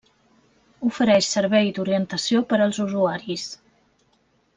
Ofereix 0.87 1.27
servei 1.35 1.69
d'orientació 1.77 2.41
per 2.53 2.59
als 2.67 2.79
usuaris. 2.87 3.45